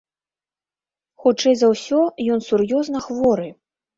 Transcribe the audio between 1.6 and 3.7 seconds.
ўсё, ён сур'ёзна хворы.